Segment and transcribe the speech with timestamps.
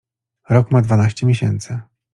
[0.49, 1.81] Rok ma dwanaście miesięcy.